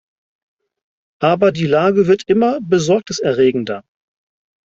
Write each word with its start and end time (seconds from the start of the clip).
Aber 1.21 1.51
die 1.51 1.67
Lage 1.67 2.07
wird 2.07 2.23
immer 2.27 2.59
besorgniserregender. 2.59 3.83